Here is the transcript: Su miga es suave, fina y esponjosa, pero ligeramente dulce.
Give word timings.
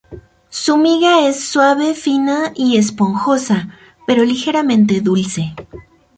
Su 0.49 0.77
miga 0.77 1.27
es 1.29 1.43
suave, 1.43 1.93
fina 1.93 2.53
y 2.55 2.75
esponjosa, 2.77 3.67
pero 4.07 4.23
ligeramente 4.25 4.99
dulce. 4.99 5.53